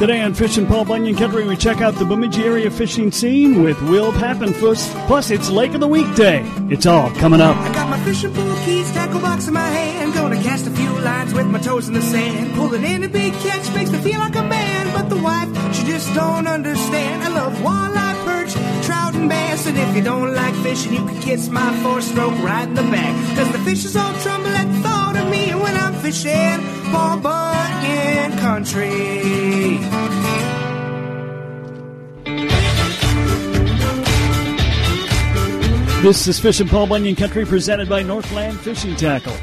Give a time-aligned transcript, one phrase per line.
[0.00, 3.78] Today on Fishing Paul Bunyan Country, we check out the Bemidji area fishing scene with
[3.82, 4.88] Will Pappenfus.
[5.06, 6.40] Plus, it's Lake of the Weekday.
[6.70, 7.54] It's all coming up.
[7.54, 10.14] I got my fishing pole keys, tackle box in my hand.
[10.14, 12.54] Gonna cast a few lines with my toes in the sand.
[12.54, 14.90] Pulling in a big catch makes me feel like a man.
[14.94, 17.22] But the wife, she just don't understand.
[17.22, 17.99] I love walleye,
[19.20, 19.66] and bass.
[19.66, 22.82] And if you don't like fishing, you can kiss my four stroke right in the
[22.82, 23.36] back.
[23.36, 26.58] Cause the fishes all tremble at the thought of me when I'm fishing.
[26.90, 29.78] Paul Bunyan Country.
[36.02, 39.36] This is Fishing Paul Bunyan Country presented by Northland Fishing Tackle.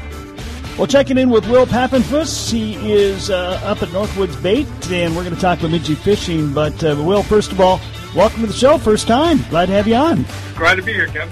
[0.76, 2.50] Well, checking in with Will Pappenfus.
[2.50, 6.52] He is uh, up at Northwoods Bait, and we're going to talk Bemidji fishing.
[6.52, 7.80] But, uh, Will, first of all,
[8.14, 8.78] welcome to the show.
[8.78, 9.38] First time.
[9.50, 10.24] Glad to have you on.
[10.56, 11.28] Glad to be here, Kev.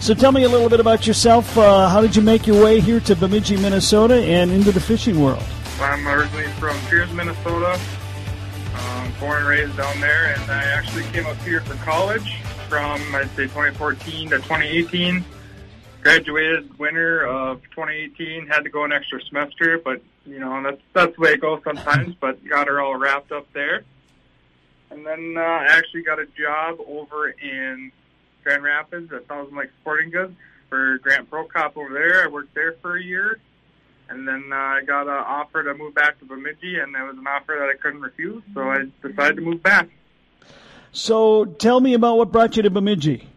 [0.00, 1.56] So tell me a little bit about yourself.
[1.56, 5.20] Uh, how did you make your way here to Bemidji, Minnesota, and into the fishing
[5.20, 5.42] world?
[5.80, 7.80] I'm originally from Pierz, Minnesota.
[8.74, 12.36] Um, born and raised down there, and I actually came up here for college
[12.68, 15.24] from, I'd say, 2014 to 2018.
[16.02, 18.46] Graduated winter of 2018.
[18.46, 21.62] Had to go an extra semester, but you know that's that's the way it goes
[21.64, 22.14] sometimes.
[22.20, 23.84] But got her all wrapped up there,
[24.90, 27.92] and then uh, I actually got a job over in
[28.42, 30.34] Grand Rapids at Thousand Lake Sporting Goods
[30.68, 32.24] for Grant Prokop over there.
[32.24, 33.38] I worked there for a year,
[34.08, 37.16] and then uh, I got an offer to move back to Bemidji, and it was
[37.18, 39.88] an offer that I couldn't refuse, so I decided to move back.
[40.92, 43.28] So tell me about what brought you to Bemidji.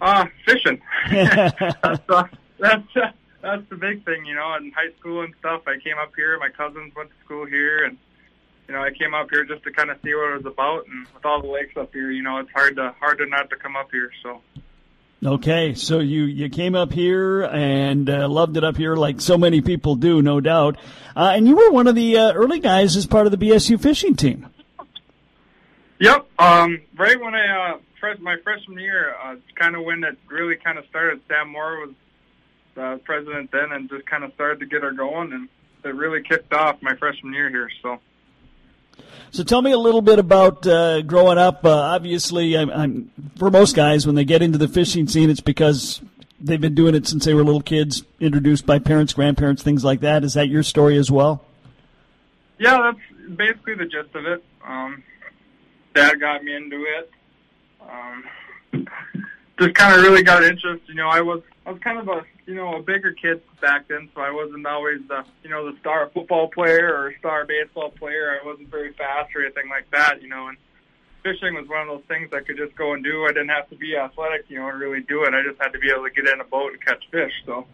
[0.00, 0.80] Uh, fishing.
[1.10, 1.60] that's
[2.08, 2.24] uh,
[2.58, 4.54] that's uh, that's the big thing, you know.
[4.56, 6.38] In high school and stuff, I came up here.
[6.38, 7.96] My cousins went to school here, and
[8.68, 10.86] you know, I came up here just to kind of see what it was about.
[10.86, 13.50] And with all the lakes up here, you know, it's hard to hard to not
[13.50, 14.10] to come up here.
[14.22, 14.40] So.
[15.24, 19.38] Okay, so you you came up here and uh, loved it up here, like so
[19.38, 20.76] many people do, no doubt.
[21.16, 23.80] Uh, and you were one of the uh, early guys as part of the BSU
[23.80, 24.48] fishing team.
[25.98, 26.26] Yep.
[26.38, 30.18] Um, right when I uh, fresh, my freshman year, uh, it's kind of when it
[30.26, 31.20] really kind of started.
[31.28, 31.94] Sam Moore was
[32.76, 35.48] uh, president then, and just kind of started to get her going, and
[35.84, 37.70] it really kicked off my freshman year here.
[37.82, 37.98] So.
[39.30, 41.64] So tell me a little bit about uh, growing up.
[41.64, 45.40] Uh, obviously, I'm, I'm, for most guys, when they get into the fishing scene, it's
[45.40, 46.00] because
[46.40, 50.00] they've been doing it since they were little kids, introduced by parents, grandparents, things like
[50.00, 50.22] that.
[50.22, 51.44] Is that your story as well?
[52.58, 54.44] Yeah, that's basically the gist of it.
[54.64, 55.02] Um,
[55.94, 57.10] Dad got me into it.
[57.80, 58.86] Um,
[59.58, 60.82] just kind of really got interest.
[60.86, 63.88] You know, I was I was kind of a you know a bigger kid back
[63.88, 67.90] then, so I wasn't always the you know the star football player or star baseball
[67.90, 68.38] player.
[68.40, 70.20] I wasn't very fast or anything like that.
[70.20, 70.58] You know, and
[71.22, 73.24] fishing was one of those things I could just go and do.
[73.24, 75.32] I didn't have to be athletic, you know, to really do it.
[75.32, 77.32] I just had to be able to get in a boat and catch fish.
[77.46, 77.66] So,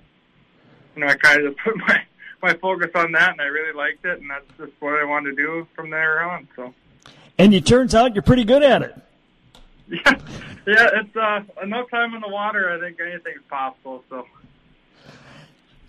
[0.95, 2.01] you know, I kind of just put my
[2.43, 5.37] my focus on that, and I really liked it, and that's just what I wanted
[5.37, 6.49] to do from there on.
[6.57, 6.73] So.
[7.39, 8.95] And it turns out you're pretty good at it.
[9.91, 9.99] Yeah,
[10.67, 12.71] yeah, it's uh, enough time in the water.
[12.71, 14.05] I think anything's possible.
[14.09, 14.27] So.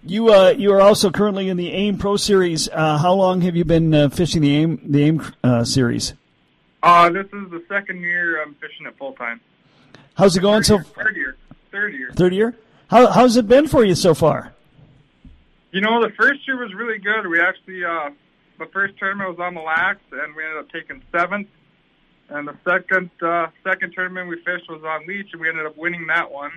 [0.03, 2.67] You uh, you are also currently in the AIM Pro Series.
[2.69, 6.13] Uh, how long have you been uh, fishing the AIM the AIM uh, series?
[6.81, 9.39] Uh, this is the second year I'm fishing it full time.
[10.15, 10.75] How's it going so?
[10.75, 11.37] Year, third year.
[11.71, 12.11] Third year.
[12.15, 12.57] Third year.
[12.87, 14.53] How how's it been for you so far?
[15.71, 17.27] You know, the first year was really good.
[17.27, 18.09] We actually uh,
[18.57, 21.47] the first tournament was on the lax, and we ended up taking seventh.
[22.31, 25.77] And the second uh, second tournament we fished was on Leech, and we ended up
[25.77, 26.51] winning that one.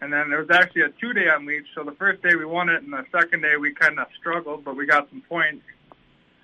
[0.00, 1.66] And then there was actually a two day on Leech.
[1.76, 4.64] So the first day we won it, and the second day we kind of struggled,
[4.64, 5.64] but we got some points.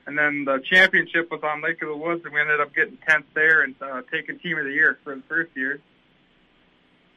[0.07, 2.97] And then the championship was on Lake of the Woods, and we ended up getting
[3.07, 5.81] tenth there and uh, taking team of the year for the first year.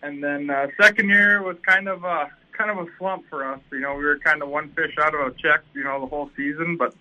[0.02, 3.60] And then uh, second year was kind of a kind of a slump for us.
[3.72, 6.08] You know, we were kind of one fish out of a check, you know, the
[6.08, 6.78] whole season.
[6.78, 6.96] But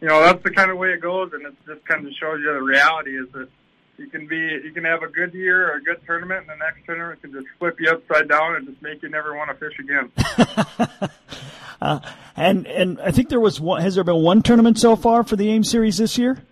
[0.00, 2.40] you know, that's the kind of way it goes, and it just kind of shows
[2.40, 3.48] you the reality is that
[3.96, 6.64] you can be you can have a good year or a good tournament, and the
[6.64, 9.56] next tournament can just flip you upside down and just make you never want to
[9.56, 11.10] fish again.
[11.80, 12.00] uh,
[12.36, 13.80] and and I think there was one.
[13.82, 16.42] Has there been one tournament so far for the AIM series this year?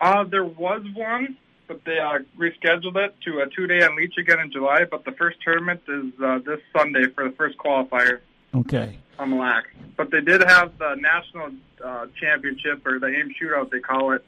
[0.00, 1.36] Uh, there was one,
[1.66, 4.84] but they uh, rescheduled it to a two day on Leech again in July.
[4.88, 8.20] But the first tournament is uh, this Sunday for the first qualifier.
[8.54, 8.98] Okay.
[9.18, 9.68] On Mille Lacs.
[9.96, 11.50] But they did have the national
[11.84, 14.24] uh, championship or the AIM shootout they call it.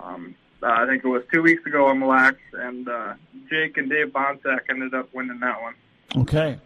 [0.00, 3.14] Um, uh, I think it was two weeks ago on Mille Lacs, and uh,
[3.50, 5.74] Jake and Dave Bonsack ended up winning that one.
[6.16, 6.58] Okay.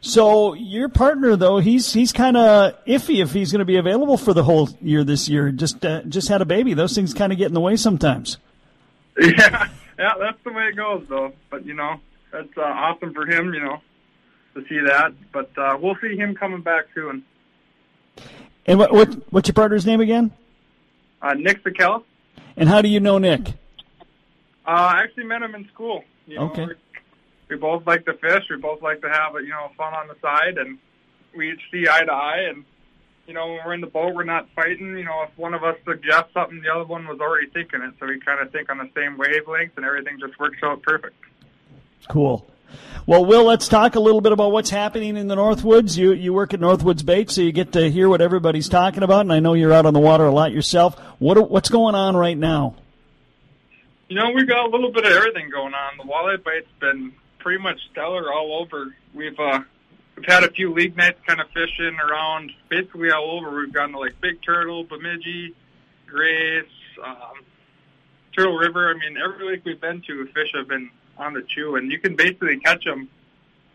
[0.00, 4.16] So your partner, though, he's he's kind of iffy if he's going to be available
[4.16, 5.50] for the whole year this year.
[5.50, 8.38] Just uh, just had a baby; those things kind of get in the way sometimes.
[9.20, 9.68] Yeah,
[9.98, 11.34] yeah, that's the way it goes, though.
[11.50, 12.00] But you know,
[12.32, 13.52] that's uh, awesome for him.
[13.52, 13.80] You know,
[14.54, 15.12] to see that.
[15.32, 17.24] But uh, we'll see him coming back soon.
[18.66, 20.30] And what, what what's your partner's name again?
[21.22, 22.04] Uh, Nick Sakel.
[22.56, 23.48] And how do you know Nick?
[24.66, 26.04] Uh, I actually met him in school.
[26.26, 26.66] You know, Okay.
[26.66, 26.74] We,
[27.48, 28.44] we both like to fish.
[28.48, 30.78] We both like to have you know fun on the side, and
[31.36, 32.46] we each see eye to eye.
[32.48, 32.64] And
[33.26, 34.96] you know, when we're in the boat, we're not fighting.
[34.96, 37.94] You know, if one of us suggests something, the other one was already thinking it,
[37.98, 41.16] so we kind of think on the same wavelength, and everything just works out perfect.
[42.08, 42.46] Cool.
[43.06, 45.96] Well, Will, let's talk a little bit about what's happening in the Northwoods.
[45.96, 49.22] You you work at Northwoods Bait, so you get to hear what everybody's talking about,
[49.22, 50.98] and I know you're out on the water a lot yourself.
[51.18, 52.76] What what's going on right now?
[54.08, 55.96] You know, we've got a little bit of everything going on.
[55.96, 58.94] The walleye bite's been pretty much stellar all over.
[59.14, 59.60] We've uh,
[60.16, 63.56] we've had a few league nights kind of fishing around basically all over.
[63.56, 65.54] We've gone to like Big Turtle, Bemidji,
[66.06, 66.64] Grace,
[67.04, 67.44] um,
[68.36, 68.90] Turtle River.
[68.90, 70.90] I mean, every lake we've been to, fish have been
[71.20, 73.08] on the chew, and you can basically catch them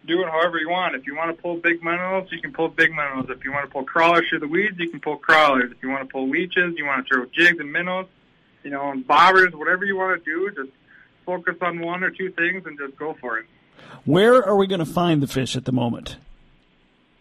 [0.06, 0.96] doing however you want.
[0.96, 3.28] If you want to pull big minnows, you can pull big minnows.
[3.30, 5.72] If you want to pull crawlers through the weeds, you can pull crawlers.
[5.72, 8.08] If you want to pull leeches, you want to throw jigs and minnows,
[8.64, 10.76] you know, and bobbers, whatever you want to do, just
[11.26, 13.46] focus on one or two things and just go for it.
[14.06, 16.18] Where are we going to find the fish at the moment?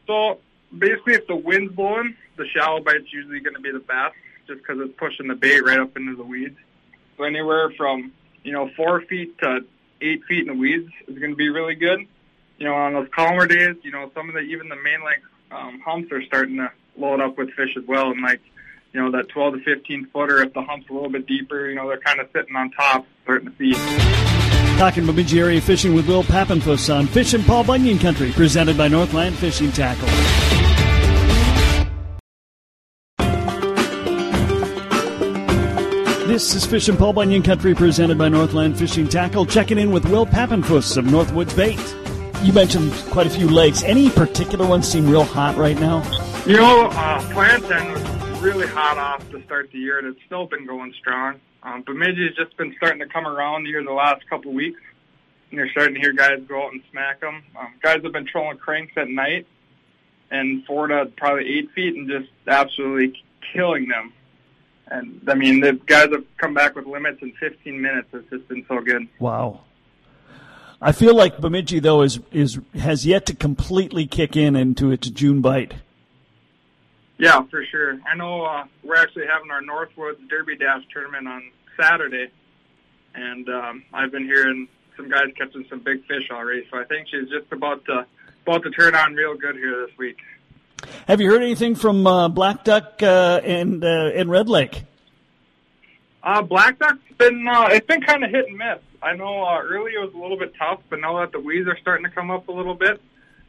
[0.06, 0.38] So
[0.76, 4.14] basically, if the wind's blowing, the shallow bite's usually going to be the best,
[4.46, 6.58] just because it's pushing the bait right up into the weeds.
[7.16, 8.12] So anywhere from
[8.42, 9.64] you know four feet to
[10.04, 12.06] eight feet in the weeds is going to be really good.
[12.58, 15.24] You know, on those calmer days, you know, some of the even the main length
[15.50, 18.40] um, humps are starting to load up with fish as well, and like
[18.92, 21.74] you know that 12 to 15 footer, if the hump's a little bit deeper, you
[21.74, 23.76] know, they're kind of sitting on top, starting to feed.
[24.78, 29.36] Talking Bemidji area fishing with Will Pappenfus on Fishin' Paul Bunyan Country, presented by Northland
[29.36, 30.63] Fishing Tackle.
[36.34, 39.46] This is Fishin' Paul Bunyan Country, presented by Northland Fishing Tackle.
[39.46, 41.78] Checking in with Will Pappenfus of Northwoods Bait.
[42.44, 43.84] You mentioned quite a few lakes.
[43.84, 46.02] Any particular ones seem real hot right now?
[46.44, 50.46] You know, uh, Plantain was really hot off to start the year, and it's still
[50.46, 51.38] been going strong.
[51.62, 54.80] Um, Bemidji's just been starting to come around here the last couple weeks,
[55.52, 57.44] and you're starting to hear guys go out and smack them.
[57.56, 59.46] Um, guys have been trolling cranks at night,
[60.32, 63.22] and four to probably eight feet, and just absolutely
[63.52, 64.12] killing them.
[64.88, 68.08] And I mean, the guys have come back with limits in 15 minutes.
[68.12, 69.08] It's just been so good.
[69.18, 69.60] Wow.
[70.80, 75.08] I feel like Bemidji though is is has yet to completely kick in into its
[75.08, 75.72] June bite.
[77.16, 77.98] Yeah, for sure.
[78.06, 82.30] I know uh, we're actually having our Northwoods Derby Dash tournament on Saturday,
[83.14, 86.66] and um, I've been hearing some guys catching some big fish already.
[86.70, 88.04] So I think she's just about to
[88.46, 90.18] about to turn on real good here this week.
[91.06, 94.84] Have you heard anything from uh, Black Duck uh, and uh, and Red Lake?
[96.22, 98.78] Uh, Black Duck's been uh, it's been kind of hit and miss.
[99.02, 101.68] I know uh, early it was a little bit tough, but now that the weeds
[101.68, 103.00] are starting to come up a little bit,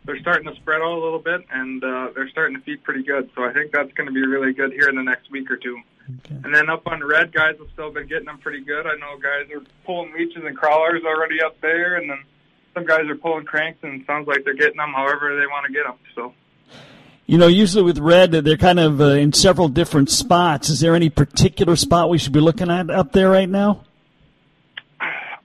[0.04, 3.04] they're starting to spread out a little bit, and uh, they're starting to feed pretty
[3.04, 3.30] good.
[3.36, 5.56] So I think that's going to be really good here in the next week or
[5.56, 5.80] two.
[6.26, 6.36] Okay.
[6.44, 8.86] And then up on red, guys have still been getting them pretty good.
[8.86, 12.20] I know guys are pulling leeches and crawlers already up there, and then
[12.74, 15.66] some guys are pulling cranks, and it sounds like they're getting them however they want
[15.68, 15.98] to get them.
[16.14, 16.34] So.
[17.28, 20.70] You know, usually with red, they're kind of uh, in several different spots.
[20.70, 23.84] Is there any particular spot we should be looking at up there right now?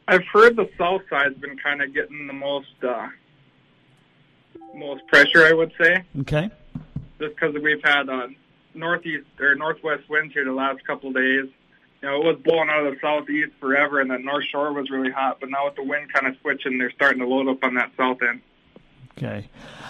[0.07, 3.09] I've heard the south side's been kind of getting the most uh,
[4.75, 6.51] most pressure, I would say, Okay.
[7.21, 8.29] just because we've had uh,
[8.75, 11.47] northeast or northwest winds here the last couple of days.
[12.03, 14.91] You know, it was blowing out of the southeast forever, and that north shore was
[14.91, 15.39] really hot.
[15.41, 17.91] But now with the wind kind of switching, they're starting to load up on that
[17.97, 18.41] south end.
[19.23, 19.49] Okay.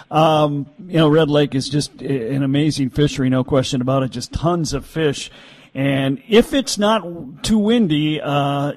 [0.09, 4.11] Um, you know, Red Lake is just an amazing fishery, no question about it.
[4.11, 5.31] Just tons of fish.
[5.73, 8.73] And if it's not too windy, uh,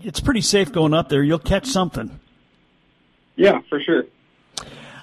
[0.00, 1.22] it's pretty safe going up there.
[1.22, 2.18] You'll catch something.
[3.36, 4.04] Yeah, for sure.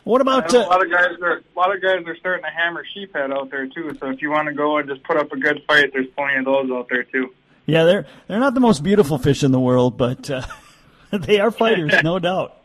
[0.05, 2.43] What about know a uh, lot of guys are a lot of guys are starting
[2.43, 3.95] to hammer sheephead out there too.
[3.99, 6.37] So if you want to go and just put up a good fight, there's plenty
[6.37, 7.33] of those out there too.
[7.65, 10.43] Yeah, they're they're not the most beautiful fish in the world, but uh,
[11.11, 12.64] they are fighters, no doubt.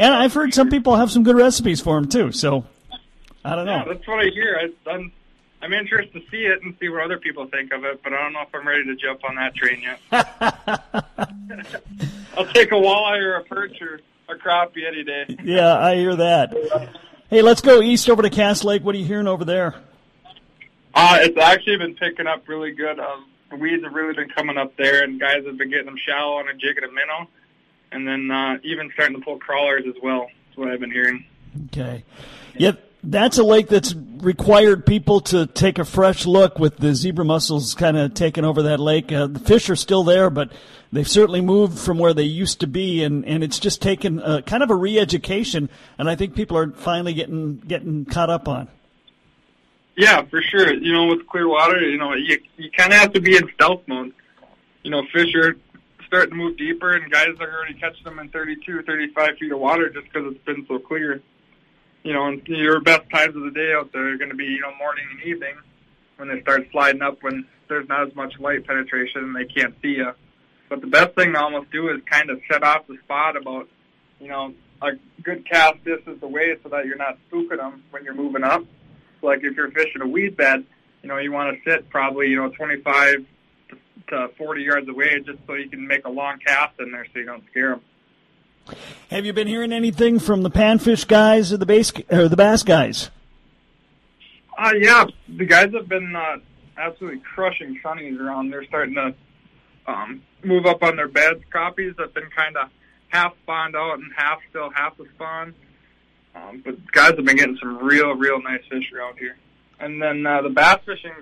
[0.00, 2.32] And I've heard some people have some good recipes for them too.
[2.32, 2.64] So
[3.44, 3.92] I don't Yeah, know.
[3.92, 4.58] that's what I hear.
[4.86, 5.12] I, I'm
[5.62, 8.22] I'm interested to see it and see what other people think of it, but I
[8.22, 10.00] don't know if I'm ready to jump on that train yet.
[12.36, 15.36] I'll take a walleye or a perch or a crappie any day.
[15.44, 16.54] Yeah, I hear that.
[17.28, 18.82] Hey, let's go east over to Cass Lake.
[18.82, 19.74] What are you hearing over there?
[20.94, 22.98] Uh, it's actually been picking up really good.
[22.98, 25.98] Um, the weeds have really been coming up there, and guys have been getting them
[25.98, 27.28] shallow on a jig and a minnow,
[27.92, 30.28] and then uh, even starting to pull crawlers as well.
[30.46, 31.24] That's what I've been hearing.
[31.66, 32.04] Okay.
[32.56, 37.24] Yep, that's a lake that's required people to take a fresh look with the zebra
[37.24, 39.10] mussels kind of taking over that lake.
[39.10, 40.52] Uh, the fish are still there, but
[40.92, 44.42] they've certainly moved from where they used to be, and, and it's just taken uh,
[44.42, 48.68] kind of a re-education, and I think people are finally getting getting caught up on.
[49.96, 50.72] Yeah, for sure.
[50.72, 53.50] You know, with clear water, you know, you you kind of have to be in
[53.54, 54.12] stealth mode.
[54.82, 55.56] You know, fish are
[56.10, 59.60] starting to move deeper, and guys are already catching them in 32, 35 feet of
[59.60, 61.22] water just because it's been so clear.
[62.02, 64.46] You know, and your best times of the day out there are going to be,
[64.46, 65.54] you know, morning and evening
[66.16, 69.74] when they start sliding up when there's not as much light penetration and they can't
[69.80, 70.10] see you.
[70.68, 73.68] But the best thing to almost do is kind of set off the spot about,
[74.18, 74.52] you know,
[74.82, 78.64] a good cast distance away so that you're not spooking them when you're moving up.
[79.20, 80.64] So like if you're fishing a weed bed,
[81.02, 83.26] you know, you want to sit probably, you know, 25
[84.08, 87.18] to 40 yards away just so you can make a long cast in there so
[87.18, 87.80] you don't scare them.
[89.10, 92.62] Have you been hearing anything from the panfish guys or the bass or the bass
[92.62, 93.10] guys?
[94.56, 96.36] Uh, yeah, the guys have been uh,
[96.76, 98.50] absolutely crushing sunnies around.
[98.50, 99.14] They're starting to
[99.86, 101.40] um, move up on their beds.
[101.52, 102.68] Crappies have been kind of
[103.08, 105.54] half spawned out and half still half the spawn.
[106.34, 109.36] Um, but guys have been getting some real, real nice fish around here.
[109.80, 111.12] And then uh, the bass fishing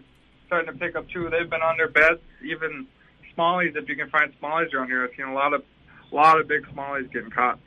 [0.49, 1.31] starting to pick up too.
[1.31, 2.88] They've been on their beds, even
[3.37, 3.76] smallies.
[3.76, 5.62] If you can find smallies around here, I've seen a lot of,
[6.11, 7.61] a lot of big smallies getting caught.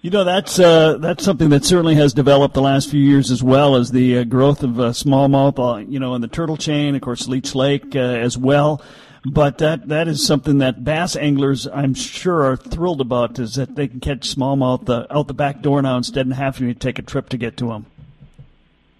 [0.00, 3.42] You know that's uh, that's something that certainly has developed the last few years as
[3.42, 6.94] well as the uh, growth of uh, smallmouth, uh, you know, in the turtle chain,
[6.94, 8.82] of course, Leech Lake uh, as well.
[9.24, 13.74] But that that is something that bass anglers, I'm sure, are thrilled about is that
[13.74, 17.00] they can catch smallmouth uh, out the back door now instead of having to take
[17.00, 17.86] a trip to get to them.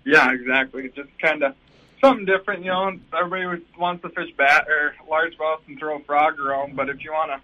[0.05, 0.91] Yeah, exactly.
[0.97, 1.55] Just kind of
[2.01, 2.93] something different, you know.
[3.19, 7.13] Everybody wants to fish bat or largemouth and throw a frog around, but if you
[7.13, 7.41] want to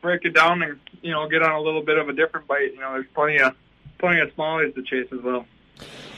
[0.00, 2.72] break it down and you know get on a little bit of a different bite,
[2.74, 3.54] you know, there's plenty of
[3.98, 5.46] plenty of smallies to chase as well.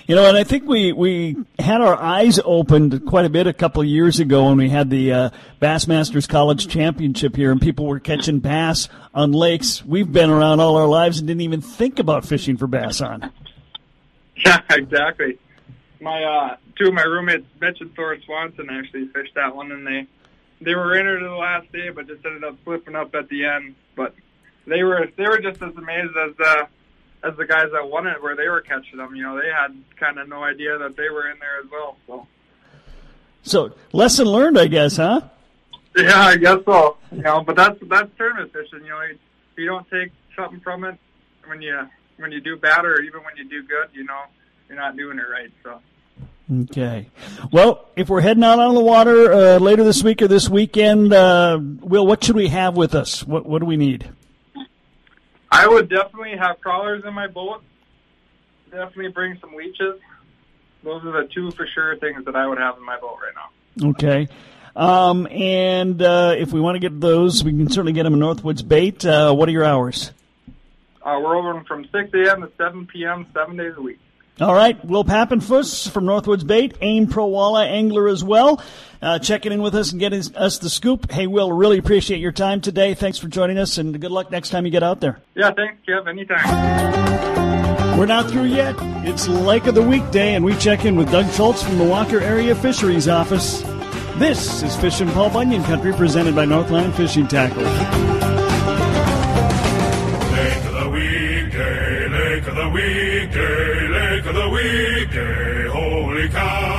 [0.06, 3.52] You know, and I think we, we had our eyes opened quite a bit a
[3.52, 7.86] couple of years ago when we had the uh, Bassmasters College Championship here, and people
[7.86, 11.98] were catching bass on lakes we've been around all our lives and didn't even think
[11.98, 13.32] about fishing for bass on.
[14.44, 15.38] Yeah, exactly.
[16.00, 19.86] My uh, two of my roommates, Mitch and Thor Swanson, actually fished that one, and
[19.86, 20.06] they
[20.60, 23.74] they were in the last day, but just ended up slipping up at the end.
[23.94, 24.14] But
[24.66, 26.66] they were they were just as amazed as uh,
[27.22, 29.14] as the guys that won it, where they were catching them.
[29.14, 31.96] You know, they had kind of no idea that they were in there as well.
[32.06, 32.26] So,
[33.42, 35.22] so lesson learned, I guess, huh?
[35.96, 36.98] Yeah, I guess so.
[37.10, 38.84] You know, but that's that's tournament fishing.
[38.84, 39.18] You know, if
[39.56, 40.98] you don't take something from it
[41.46, 41.88] when you
[42.18, 44.22] when you do bad or even when you do good, you know,
[44.68, 45.52] you're not doing it right.
[45.62, 45.80] So.
[46.70, 47.10] Okay.
[47.50, 51.12] Well, if we're heading out on the water uh, later this week or this weekend,
[51.12, 53.24] uh, Will, what should we have with us?
[53.24, 54.08] What What do we need?
[55.50, 57.62] I would definitely have crawlers in my boat.
[58.70, 60.00] Definitely bring some leeches.
[60.82, 63.34] Those are the two for sure things that I would have in my boat right
[63.34, 63.90] now.
[63.90, 64.28] Okay.
[64.76, 68.20] Um, and uh, if we want to get those, we can certainly get them in
[68.20, 69.04] Northwoods Bait.
[69.04, 70.12] Uh, what are your hours?
[71.02, 72.42] Uh, we're open from 6 a.m.
[72.42, 73.26] to 7 p.m.
[73.32, 73.98] seven days a week.
[74.38, 78.62] All right, Will Pappenfus from Northwoods Bait, AIM Pro Walleye Angler as well,
[79.00, 81.10] uh, checking in with us and getting us the scoop.
[81.10, 82.92] Hey, Will, really appreciate your time today.
[82.92, 85.20] Thanks for joining us, and good luck next time you get out there.
[85.34, 86.06] Yeah, thanks, Kev.
[86.06, 87.98] Anytime.
[87.98, 88.76] We're not through yet.
[89.06, 92.20] It's Lake of the Weekday, and we check in with Doug Schultz from the Walker
[92.20, 93.62] Area Fisheries Office.
[94.18, 97.62] This is Fishin' Paul Bunyan Country, presented by Northland Fishing Tackle.
[97.62, 97.72] Lake
[100.66, 103.85] of the weekday, lake of the weekday, lake
[104.28, 106.76] of the weekday, holy cow.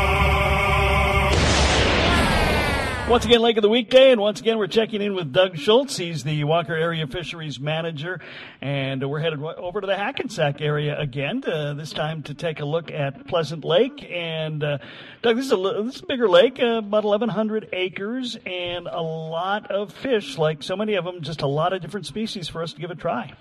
[3.10, 5.96] Once again, Lake of the Weekday, and once again, we're checking in with Doug Schultz.
[5.96, 8.20] He's the Walker Area Fisheries Manager,
[8.60, 12.66] and we're headed over to the Hackensack area again, to, this time to take a
[12.66, 14.06] look at Pleasant Lake.
[14.12, 14.80] And uh,
[15.22, 19.02] Doug, this is a this is a bigger lake, uh, about 1,100 acres, and a
[19.02, 20.38] lot of fish.
[20.38, 22.92] Like so many of them, just a lot of different species for us to give
[22.92, 23.34] a try.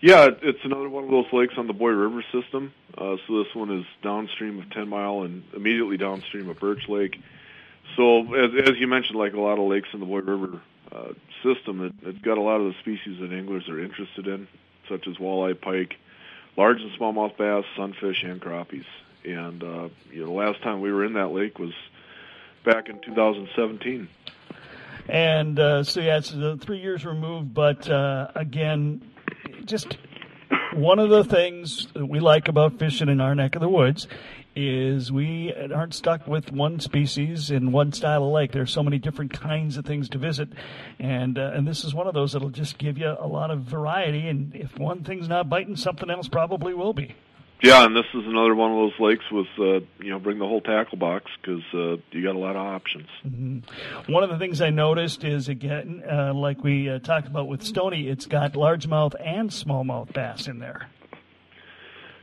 [0.00, 2.72] Yeah, it's another one of those lakes on the Boy River system.
[2.96, 7.20] Uh, so this one is downstream of Ten Mile and immediately downstream of Birch Lake.
[7.96, 10.60] So as, as you mentioned, like a lot of lakes in the Boy River
[10.92, 11.12] uh,
[11.42, 14.46] system, it, it's got a lot of the species that anglers are interested in,
[14.88, 15.96] such as walleye, pike,
[16.56, 18.86] large and smallmouth bass, sunfish, and crappies.
[19.24, 21.72] And uh, you know, the last time we were in that lake was
[22.64, 24.08] back in 2017.
[25.08, 26.30] And uh, so yeah, it's
[26.64, 29.02] three years removed, but uh, again,
[29.68, 29.98] just
[30.72, 34.08] one of the things that we like about fishing in our neck of the woods
[34.56, 38.50] is we aren't stuck with one species in one style of lake.
[38.50, 40.48] There's so many different kinds of things to visit,
[40.98, 43.60] and uh, and this is one of those that'll just give you a lot of
[43.60, 44.26] variety.
[44.26, 47.14] And if one thing's not biting, something else probably will be.
[47.60, 50.46] Yeah, and this is another one of those lakes with uh, you know bring the
[50.46, 53.08] whole tackle box because uh, you got a lot of options.
[53.26, 54.12] Mm-hmm.
[54.12, 57.64] One of the things I noticed is again, uh, like we uh, talked about with
[57.64, 60.88] Stony, it's got largemouth and smallmouth bass in there.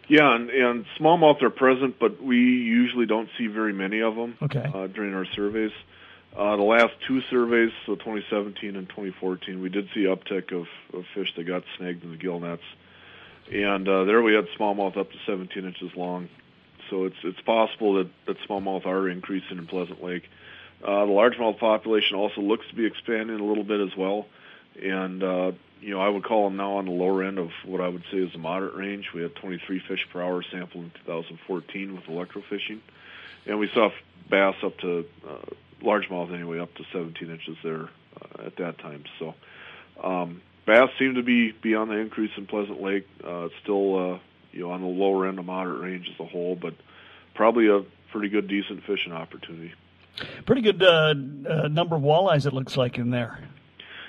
[0.07, 4.37] Yeah, and, and smallmouth are present, but we usually don't see very many of them
[4.41, 4.63] Okay.
[4.73, 5.71] uh, during our surveys.
[6.37, 11.05] Uh, the last two surveys, so 2017 and 2014, we did see uptick of, of
[11.15, 12.61] fish that got snagged in the gill nets,
[13.51, 16.29] and uh, there we had smallmouth up to 17 inches long.
[16.89, 20.23] So it's it's possible that, that smallmouth are increasing in Pleasant Lake.
[20.83, 24.27] Uh, the largemouth population also looks to be expanding a little bit as well,
[24.81, 27.81] and uh, you know I would call them now on the lower end of what
[27.81, 29.11] I would say is a moderate range.
[29.13, 32.81] We had 23 fish per hour sampled in 2014 with electrofishing,
[33.47, 33.89] and we saw
[34.29, 35.37] bass up to uh,
[35.81, 37.89] largemouth anyway up to 17 inches there
[38.21, 39.05] uh, at that time.
[39.17, 39.33] So
[40.03, 43.07] um, bass seem to be be on the increase in Pleasant Lake.
[43.23, 44.19] Uh, it's still uh,
[44.51, 46.73] you know on the lower end of moderate range as a whole, but
[47.33, 49.73] probably a pretty good decent fishing opportunity.
[50.45, 51.13] Pretty good uh,
[51.49, 53.39] uh, number of walleyes, it looks like, in there.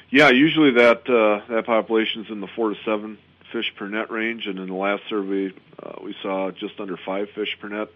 [0.09, 3.19] Yeah, usually that uh, that population's in the four to seven
[3.53, 7.29] fish per net range, and in the last survey uh, we saw just under five
[7.35, 7.89] fish per net,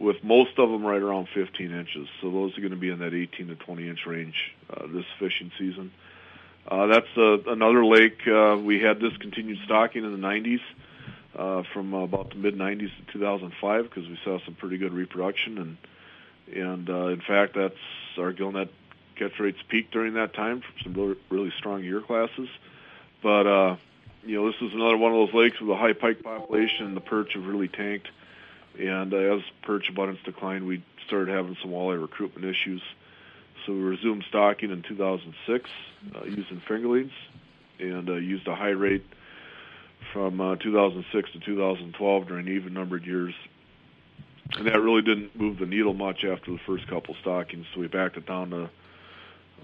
[0.00, 2.08] with most of them right around 15 inches.
[2.20, 4.34] So those are going to be in that 18 to 20 inch range
[4.68, 5.92] uh, this fishing season.
[5.94, 6.14] Uh,
[6.70, 10.60] that's uh, another lake uh, we had discontinued stocking in the 90s.
[11.36, 14.92] Uh, from uh, about the mid 90s to 2005 because we saw some pretty good
[14.92, 15.76] reproduction and
[16.54, 17.74] and uh, in fact that's
[18.16, 18.68] our gillnet
[19.16, 22.48] catch rates peaked during that time for some really, really strong year classes.
[23.22, 23.76] But uh,
[24.24, 26.96] you know, this is another one of those lakes with a high pike population, and
[26.96, 28.08] the perch have really tanked.
[28.78, 32.82] And uh, as perch abundance declined, we started having some walleye recruitment issues.
[33.66, 35.70] So we resumed stocking in 2006
[36.14, 37.12] uh, using fingerlings,
[37.78, 39.04] and uh, used a high rate
[40.12, 43.34] from uh, 2006 to 2012 during even-numbered years
[44.52, 47.66] and that really didn't move the needle much after the first couple stockings.
[47.74, 48.70] So we backed it down to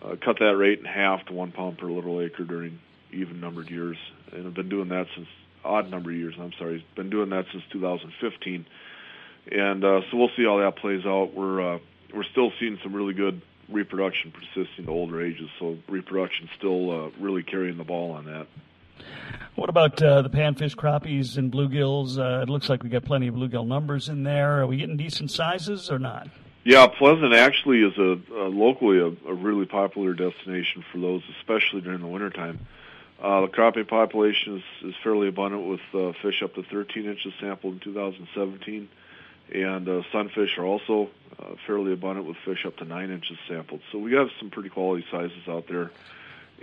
[0.03, 2.79] uh, cut that rate in half to one pound per littoral acre during
[3.13, 3.97] even numbered years,
[4.33, 5.29] and I've been doing that since
[5.65, 6.35] odd number of years.
[6.41, 8.67] I'm sorry, been doing that since 2015,
[9.51, 11.35] and uh, so we'll see how that plays out.
[11.35, 11.79] We're uh,
[12.15, 17.11] we're still seeing some really good reproduction persisting to older ages, so reproduction still uh,
[17.19, 18.47] really carrying the ball on that.
[19.55, 22.19] What about uh, the panfish, crappies, and bluegills?
[22.19, 24.61] Uh, it looks like we got plenty of bluegill numbers in there.
[24.61, 26.29] Are we getting decent sizes or not?
[26.65, 31.81] Yeah, Pleasant actually is a, a locally a, a really popular destination for those, especially
[31.81, 32.67] during the wintertime.
[33.23, 37.33] Uh, the crappie population is, is fairly abundant with uh, fish up to 13 inches
[37.41, 38.89] sampled in 2017,
[39.53, 43.81] and uh, sunfish are also uh, fairly abundant with fish up to 9 inches sampled.
[43.93, 45.91] So we have some pretty quality sizes out there,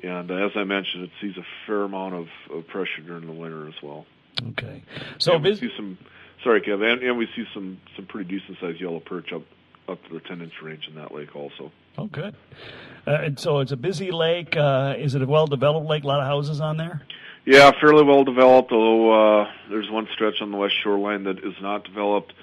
[0.03, 3.33] and uh, as I mentioned, it sees a fair amount of, of pressure during the
[3.33, 4.05] winter as well.
[4.49, 4.83] Okay.
[5.17, 5.97] So and we bus- see some,
[6.43, 9.41] sorry, Kev, and, and we see some some pretty decent sized yellow perch up
[9.87, 11.71] up to the 10 inch range in that lake also.
[11.97, 12.35] Oh, good.
[13.07, 14.55] Uh, and so it's a busy lake.
[14.55, 16.03] Uh, is it a well developed lake?
[16.03, 17.01] A lot of houses on there?
[17.45, 21.53] Yeah, fairly well developed, although uh, there's one stretch on the west shoreline that is
[21.61, 22.33] not developed.
[22.33, 22.35] Uh,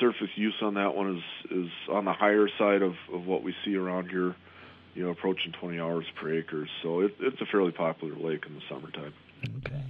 [0.00, 3.54] surface use on that one is, is on the higher side of, of what we
[3.64, 4.34] see around here,
[4.94, 6.68] you know, approaching 20 hours per acre.
[6.82, 9.14] So it, it's a fairly popular lake in the summertime.
[9.58, 9.82] Okay.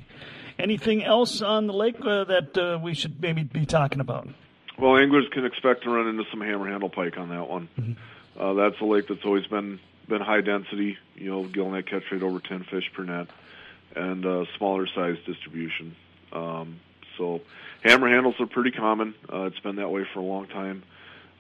[0.59, 4.29] Anything else on the lake uh, that uh, we should maybe be talking about?
[4.79, 7.69] Well, anglers can expect to run into some hammer handle pike on that one.
[8.39, 10.97] Uh, that's a lake that's always been been high density.
[11.15, 13.29] You know, gill net catch rate over 10 fish per net,
[13.95, 15.95] and uh, smaller size distribution.
[16.33, 16.81] Um,
[17.19, 17.43] so,
[17.83, 19.15] hammer handles are pretty common.
[19.33, 20.83] Uh, it's been that way for a long time.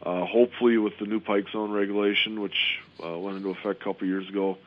[0.02, 4.06] Uh, hopefully, with the new pike zone regulation, which uh, went into effect a couple
[4.06, 4.58] years ago,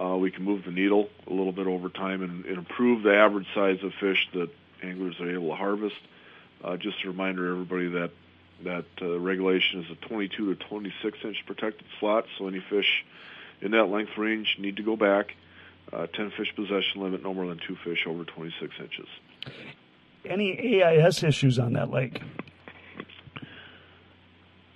[0.00, 3.14] uh, we can move the needle a little bit over time and, and improve the
[3.14, 4.48] average size of fish that
[4.82, 5.96] anglers are able to harvest.
[6.64, 8.10] Uh, just a reminder, everybody, that
[8.64, 13.04] that uh, regulation is a 22 to 26 inch protected slot, so any fish
[13.60, 15.34] in that length range need to go back.
[15.92, 19.08] Uh, 10 fish possession limit, no more than two fish over 26 inches.
[20.24, 22.22] Any AIS issues on that lake?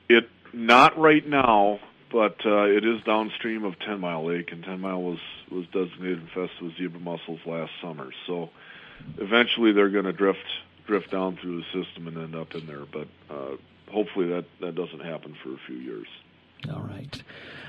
[0.08, 1.80] It not right now,
[2.10, 5.18] but uh, it is downstream of Ten Mile Lake, and Ten Mile was
[5.50, 8.10] was designated infested with zebra mussels last summer.
[8.26, 8.50] So
[9.18, 10.44] eventually they're going to drift
[10.86, 12.84] drift down through the system and end up in there.
[12.90, 13.56] But uh,
[13.90, 16.06] hopefully that that doesn't happen for a few years.
[16.72, 17.22] All right.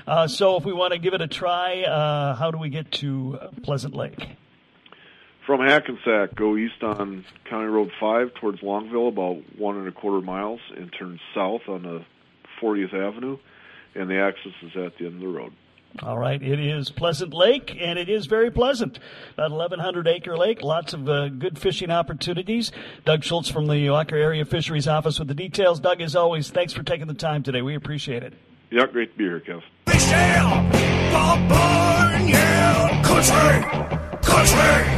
[0.06, 2.90] Uh, so if we want to give it a try, uh, how do we get
[2.92, 4.36] to Pleasant Lake?
[5.48, 10.20] From Hackensack, go east on County Road 5 towards Longville, about one and a quarter
[10.20, 12.04] miles, and turn south on the
[12.60, 13.38] 40th Avenue,
[13.94, 15.54] and the access is at the end of the road.
[16.02, 18.98] All right, it is Pleasant Lake, and it is very pleasant.
[19.32, 22.70] About 1,100 acre lake, lots of uh, good fishing opportunities.
[23.06, 25.80] Doug Schultz from the Walker Area Fisheries Office with the details.
[25.80, 27.62] Doug, as always, thanks for taking the time today.
[27.62, 28.34] We appreciate it.
[28.70, 29.62] Yeah, great to be here, Kev.
[29.86, 34.97] Fish ale, the barn, yeah, country, country.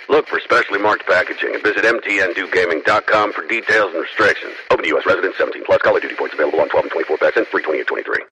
[0.09, 4.53] Look for specially marked packaging and visit mtndewgaming.com for details and restrictions.
[4.69, 5.05] Open to U.S.
[5.05, 5.79] residents 17 plus.
[5.83, 8.30] Of Duty points available on 12 and 24 packs and free 28 23.